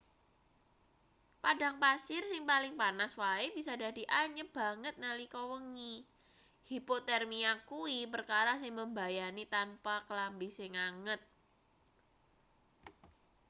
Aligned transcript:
padang 1.45 1.75
pasir 1.83 2.21
sing 2.27 2.43
paling 2.51 2.73
panas 2.81 3.13
wae 3.21 3.45
bisa 3.57 3.73
dadi 3.83 4.03
anyep 4.21 4.49
banget 4.59 4.95
nalika 5.03 5.41
wengi 5.51 5.95
hipotermia 6.69 7.51
kuwi 7.69 7.97
perkara 8.13 8.53
sing 8.61 8.71
mbebayani 8.75 9.43
tanpa 9.55 9.95
klambi 10.07 10.47
sing 10.57 10.71
anget 10.87 11.21